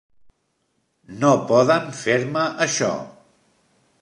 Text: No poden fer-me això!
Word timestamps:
No 1.19 1.29
poden 1.53 1.87
fer-me 2.01 2.49
això! 2.67 2.91